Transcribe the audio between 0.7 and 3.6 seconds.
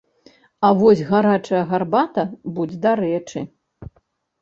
вось гарачая гарбата будзе дарэчы.